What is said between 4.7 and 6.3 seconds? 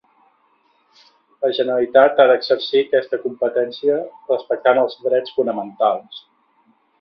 els drets fonamentals.